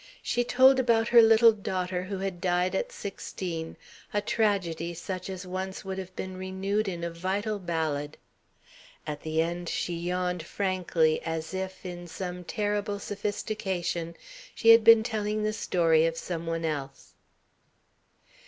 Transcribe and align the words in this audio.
She 0.23 0.43
told 0.43 0.79
about 0.79 1.09
her 1.09 1.21
little 1.21 1.51
daughter 1.51 2.01
who 2.05 2.17
had 2.17 2.41
died 2.41 2.73
at 2.73 2.91
sixteen 2.91 3.77
a 4.11 4.19
tragedy 4.19 4.95
such 4.95 5.29
as 5.29 5.45
once 5.45 5.85
would 5.85 5.99
have 5.99 6.15
been 6.15 6.37
renewed 6.37 6.87
in 6.87 7.03
a 7.03 7.11
vital 7.11 7.59
ballad. 7.59 8.17
At 9.05 9.21
the 9.21 9.43
end 9.43 9.69
she 9.69 9.93
yawned 9.93 10.41
frankly 10.41 11.21
as 11.21 11.53
if, 11.53 11.85
in 11.85 12.07
some 12.07 12.43
terrible 12.43 12.97
sophistication, 12.97 14.15
she 14.55 14.69
had 14.69 14.83
been 14.83 15.03
telling 15.03 15.43
the 15.43 15.53
story 15.53 16.07
of 16.07 16.17
some 16.17 16.47
one 16.47 16.65
else. 16.65 17.13